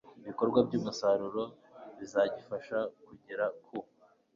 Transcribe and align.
bikorwa 0.27 0.59
by 0.67 0.73
umusaruro 0.79 1.43
bizagifasha 1.97 2.77
kugera 3.05 3.45
ku 3.65 3.75